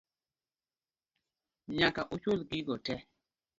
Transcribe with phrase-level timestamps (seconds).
[1.75, 3.01] Nyaka uchul gigo tee